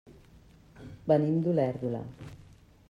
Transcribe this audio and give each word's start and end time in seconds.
Venim 1.11 1.37
d'Olèrdola. 1.47 2.05